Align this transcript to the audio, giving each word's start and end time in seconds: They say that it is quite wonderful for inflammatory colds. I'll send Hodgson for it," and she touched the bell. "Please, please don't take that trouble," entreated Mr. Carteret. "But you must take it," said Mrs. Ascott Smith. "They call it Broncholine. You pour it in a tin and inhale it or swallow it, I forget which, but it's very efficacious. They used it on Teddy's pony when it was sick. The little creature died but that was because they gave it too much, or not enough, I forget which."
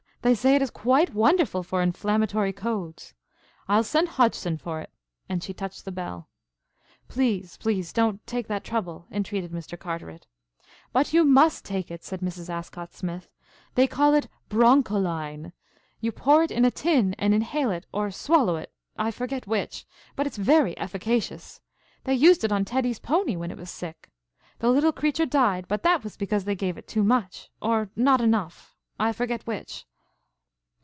They 0.23 0.35
say 0.35 0.51
that 0.51 0.55
it 0.57 0.61
is 0.61 0.69
quite 0.69 1.15
wonderful 1.15 1.63
for 1.63 1.81
inflammatory 1.81 2.53
colds. 2.53 3.15
I'll 3.67 3.81
send 3.83 4.07
Hodgson 4.07 4.55
for 4.59 4.79
it," 4.79 4.91
and 5.27 5.43
she 5.43 5.51
touched 5.51 5.83
the 5.83 5.91
bell. 5.91 6.29
"Please, 7.07 7.57
please 7.57 7.91
don't 7.91 8.23
take 8.27 8.45
that 8.47 8.63
trouble," 8.63 9.07
entreated 9.11 9.51
Mr. 9.51 9.79
Carteret. 9.79 10.27
"But 10.93 11.11
you 11.11 11.23
must 11.25 11.65
take 11.65 11.89
it," 11.89 12.03
said 12.03 12.19
Mrs. 12.19 12.51
Ascott 12.53 12.93
Smith. 12.93 13.31
"They 13.73 13.87
call 13.87 14.13
it 14.13 14.27
Broncholine. 14.47 15.53
You 16.01 16.11
pour 16.11 16.43
it 16.43 16.51
in 16.51 16.65
a 16.65 16.69
tin 16.69 17.15
and 17.17 17.33
inhale 17.33 17.71
it 17.71 17.87
or 17.91 18.11
swallow 18.11 18.57
it, 18.57 18.71
I 18.99 19.09
forget 19.09 19.47
which, 19.47 19.87
but 20.15 20.27
it's 20.27 20.37
very 20.37 20.77
efficacious. 20.77 21.61
They 22.03 22.13
used 22.13 22.43
it 22.43 22.51
on 22.51 22.63
Teddy's 22.63 22.99
pony 22.99 23.35
when 23.37 23.49
it 23.49 23.57
was 23.57 23.71
sick. 23.71 24.11
The 24.59 24.69
little 24.69 24.93
creature 24.93 25.25
died 25.25 25.67
but 25.67 25.81
that 25.81 26.03
was 26.03 26.15
because 26.15 26.43
they 26.43 26.53
gave 26.53 26.77
it 26.77 26.87
too 26.87 27.03
much, 27.03 27.49
or 27.59 27.89
not 27.95 28.21
enough, 28.21 28.75
I 28.99 29.13
forget 29.13 29.47
which." 29.47 29.87